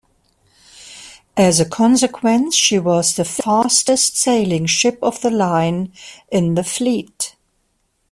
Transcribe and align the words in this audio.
As 1.37 1.59
a 1.59 1.69
consequence 1.69 2.55
she 2.55 2.79
was 2.79 3.13
the 3.15 3.23
fastest 3.23 4.17
sailing 4.17 4.65
ship-of-the-line 4.65 5.93
in 6.31 6.55
the 6.55 6.63
fleet. 6.63 7.35